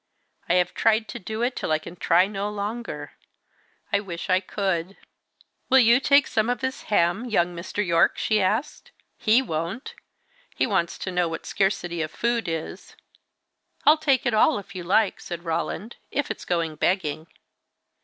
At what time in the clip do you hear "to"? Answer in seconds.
1.09-1.19, 10.97-11.11